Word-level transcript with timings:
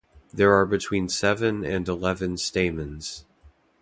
There 0.33 0.51
are 0.55 0.65
between 0.65 1.09
seven 1.09 1.63
and 1.63 1.87
eleven 1.87 2.35
stamens. 2.37 3.23